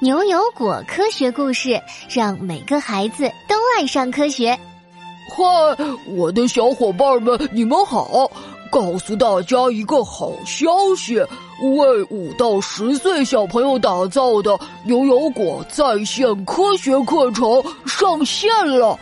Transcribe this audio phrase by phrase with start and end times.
[0.00, 4.56] 牛油果科学故事，让每个孩子都爱上科学。
[5.28, 5.44] 嗨，
[6.16, 8.30] 我的小伙伴们，你们好！
[8.70, 11.16] 告诉大家一个好消息，
[11.76, 18.96] 为五到十岁小朋友打造的牛油果在线科学课程上线了。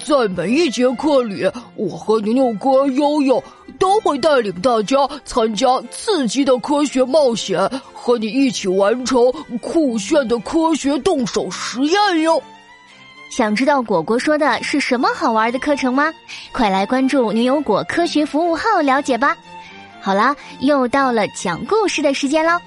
[0.00, 3.42] 在每一节课里，我和牛牛哥悠悠
[3.78, 7.58] 都会带领大家参加刺激的科学冒险，
[7.92, 12.42] 和你一起完成酷炫的科学动手实验哟。
[13.30, 16.12] 想知道果果说的是什么好玩的课程吗？
[16.52, 19.36] 快来关注牛油果科学服务号了解吧。
[20.00, 22.60] 好啦，又到了讲故事的时间喽。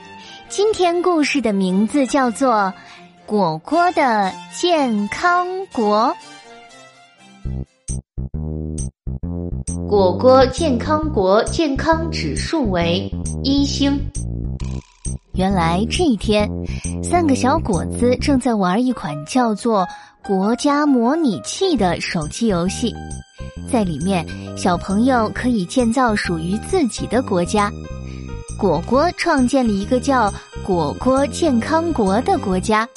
[0.49, 2.53] 今天故事的名字叫做
[3.25, 6.15] 《果果的健康国》。
[9.87, 13.09] 果果健康国健康指数为
[13.43, 13.99] 一星。
[15.33, 16.49] 原来这一天，
[17.03, 19.81] 三个小果子正在玩一款叫做
[20.27, 22.93] 《国家模拟器》的手机游戏，
[23.71, 24.25] 在里面，
[24.57, 27.71] 小朋友可以建造属于自己的国家。
[28.59, 30.33] 果果创建了一个叫
[30.65, 32.89] “果果健康国”的国家，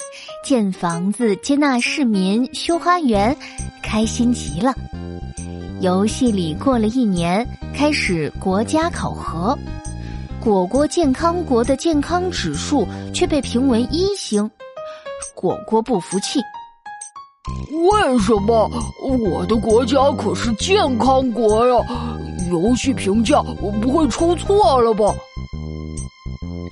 [0.43, 3.37] 建房子、接纳市民、修花园，
[3.83, 4.75] 开心极了。
[5.81, 7.43] 游戏里过了一年，
[7.73, 9.57] 开始国家考核，
[10.39, 14.47] 果果健康国的健康指数却被评为一星，
[15.33, 16.39] 果果不服气。
[17.89, 18.69] 为什么
[19.25, 21.83] 我的国家可是健康国呀？
[22.51, 23.41] 游戏评价
[23.81, 25.05] 不会出错了吧？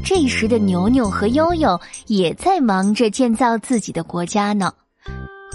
[0.06, 4.72] 这时的牛牛和悠悠也在忙着建造自己的国家呢。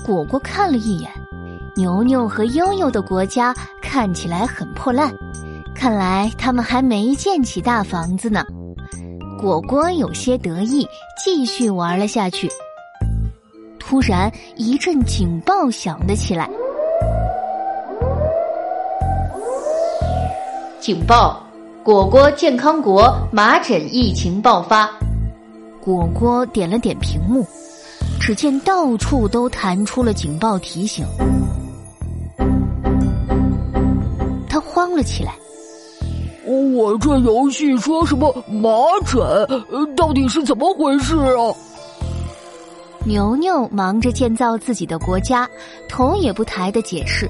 [0.04, 1.08] 果果看了一眼。
[1.76, 5.12] 牛牛和悠悠的国家看起来很破烂，
[5.74, 8.44] 看来他们还没建起大房子呢。
[9.40, 10.86] 果果有些得意，
[11.22, 12.48] 继续玩了下去。
[13.78, 16.48] 突然，一阵警报响了起来。
[20.80, 21.42] 警报！
[21.82, 24.88] 果果健康国麻疹疫情爆发。
[25.80, 27.46] 果果点了点屏幕，
[28.18, 31.04] 只见到处都弹出了警报提醒。
[34.84, 35.34] 慌了起来。
[36.44, 38.68] 我这游戏说什么麻
[39.06, 39.16] 疹？
[39.96, 41.54] 到底是怎么回事啊？
[43.06, 45.48] 牛牛忙着建造自己的国家，
[45.88, 47.26] 头也不抬的解释：“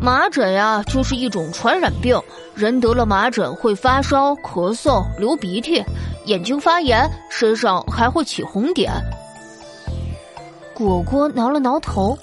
[0.00, 2.16] 麻疹呀，就是一种传染病，
[2.54, 5.82] 人得了麻疹会发烧、咳嗽、流鼻涕、
[6.26, 8.92] 眼睛发炎，身上还会起红点。”
[10.72, 12.16] 果果挠了挠头。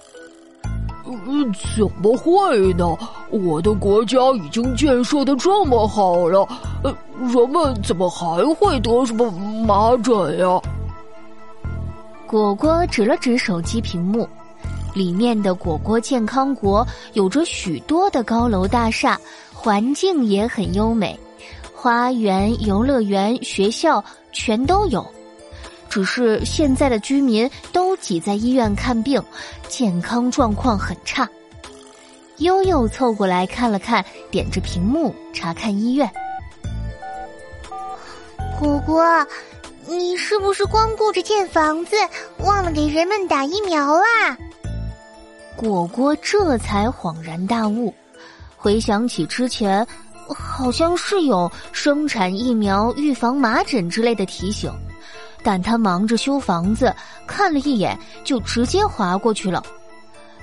[1.76, 2.86] 怎么会呢？
[3.30, 6.48] 我的国家已经建设的这么好了，
[6.84, 9.30] 呃，人们怎么还会得什么
[9.66, 10.62] 麻疹呀？
[12.26, 14.28] 果果指了指手机屏幕，
[14.94, 19.20] 里面的果果健康国有着许多的高楼大厦，
[19.54, 21.18] 环境也很优美，
[21.74, 25.06] 花园、游乐园、学校全都有。
[25.90, 29.22] 只是现在的居民都挤在医院看病，
[29.68, 31.28] 健康状况很差。
[32.38, 36.10] 悠悠凑过来看了看，点着屏幕查看医院。
[38.60, 39.04] 果果，
[39.88, 41.96] 你是不是光顾着建房子，
[42.44, 44.38] 忘了给人们打疫苗啦？
[45.56, 47.92] 果果这才恍然大悟，
[48.56, 49.86] 回想起之前，
[50.28, 54.72] 好像是有生产疫苗、预防麻疹之类的提醒。
[55.44, 56.94] 但他忙着修房子，
[57.26, 59.64] 看了一眼就直接划过去了。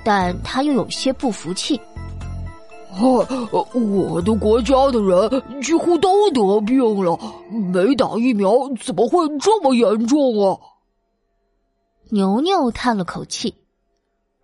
[0.04, 1.80] 但他又有些不服气
[3.00, 3.26] ：“哦，
[3.72, 7.18] 我的国家的人几乎都得病了，
[7.72, 10.58] 没打疫苗怎么会这么严重啊？”
[12.10, 13.54] 牛牛叹了口气：“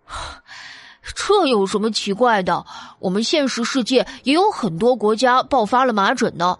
[1.15, 2.65] 这有什么奇怪的？
[2.99, 6.57] 我们现实世界也有很多国家爆发了麻疹呢。”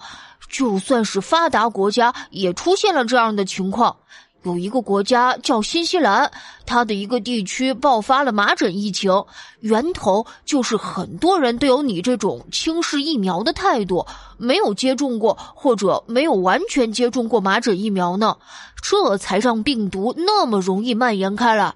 [0.52, 3.96] 就算是发达国家，也出现了这样的情况。
[4.44, 6.32] 有一个国家叫新西兰，
[6.66, 9.24] 它的一个地区爆发了麻疹疫情，
[9.60, 14.06] 源头就是很多人都有你这种轻视疫苗的态度，
[14.38, 18.38] 没有接种过或者没有完全接种过麻疹疫苗呢，
[18.82, 21.76] 这才让病毒那么容易蔓延开来。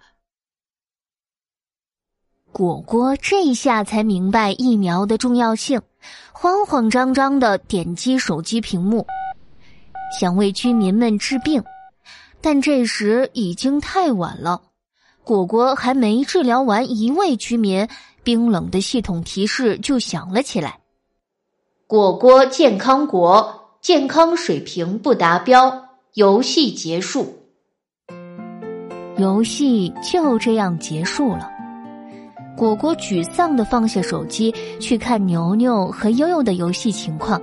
[2.52, 5.82] 果果这下才明白疫苗的重要性。
[6.32, 9.08] 慌慌张张的点击手机屏幕，
[10.20, 11.64] 想为居民们治病，
[12.46, 14.62] 但这时已经太晚了。
[15.24, 17.88] 果果还没治疗完一位居民，
[18.24, 20.78] 冰冷的系统提示就响了起来
[21.88, 27.48] ：“果果健康国健康水平不达标，游戏结束。”
[29.18, 31.50] 游戏就这样结束了。
[32.56, 37.42] 果果沮丧的放下手机，去看牛牛和悠悠的游戏情况。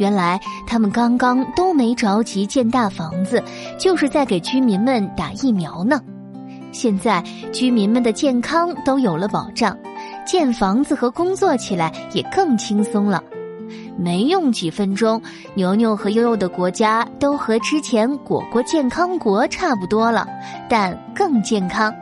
[0.00, 3.44] 原来他们刚刚都没着急建大房子，
[3.78, 6.00] 就是在给居民们打疫苗呢。
[6.72, 9.76] 现在居民们的健康都有了保障，
[10.26, 13.22] 建房子和工作起来也更轻松了。
[13.98, 15.20] 没用几分钟，
[15.52, 20.26] 牛牛和悠悠的国家都和之前果果健康国差不多了，
[20.66, 21.94] 但更健康。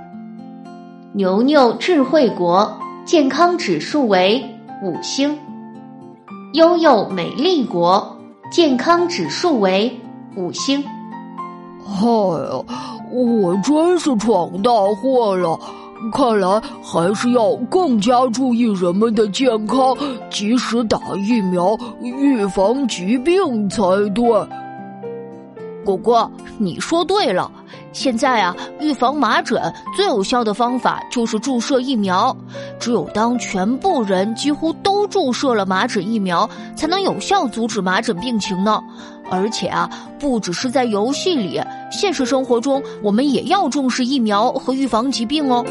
[1.15, 4.41] 牛牛智慧国健康指数为
[4.85, 5.37] 五星。
[6.55, 8.17] 悠悠美丽国
[8.50, 10.00] 健康指数为
[10.35, 10.83] 五星。
[11.85, 12.65] 嗨呀，
[13.12, 15.59] 我真是闯大祸了！
[16.11, 19.95] 看来还是要更加注意人们的健康，
[20.31, 23.83] 及时打疫苗，预防疾病才
[24.15, 24.25] 对。
[25.85, 27.50] 果果，你说对了。
[27.99, 29.61] 现在啊，预防麻疹
[29.97, 32.35] 最有效的方法就是注射疫苗。
[32.79, 38.81] 只有当全部人几乎都注射了麻疹疫苗，才能有效阻止麻疹病情呢。
[39.29, 41.61] 而且啊，不只是在游戏里，
[41.91, 45.65] 现实生活中我们也要重视疫苗和预防疾病哦。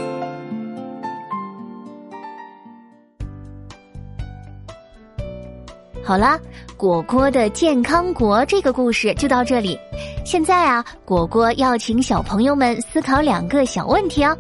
[6.07, 6.39] 好啦，
[6.77, 9.77] 果果的健康国这个故事就到这里。
[10.24, 14.38] 现在啊，果果要请小朋友们思考两个小问题哦。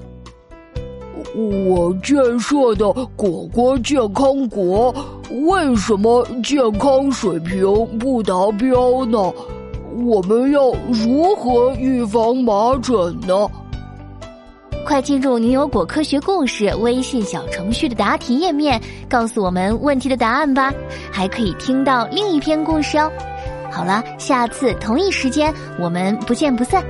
[1.35, 4.95] 我建设的果果健康国
[5.45, 7.59] 为什么健康水平
[7.99, 9.19] 不达标呢？
[10.05, 12.95] 我们要如何预防麻疹
[13.27, 13.45] 呢？
[14.87, 20.73] 快进入牛油果科学故事微信小程序的答题页面，告诉我们问题的答案吧！
[21.11, 23.11] 还可以听到另一篇故事哦。
[23.69, 26.81] 好了，下次同一时间我们不见不散。